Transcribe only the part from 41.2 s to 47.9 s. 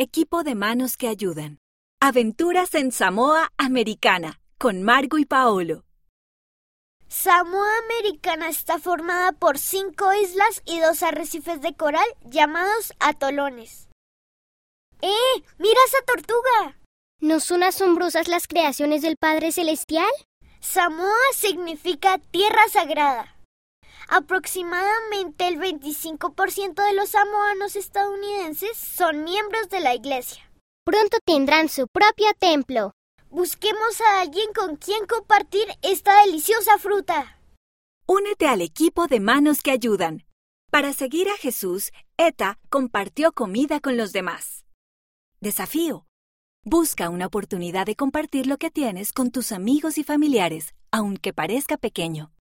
a Jesús, Eta compartió comida con los demás. Desafío. Busca una oportunidad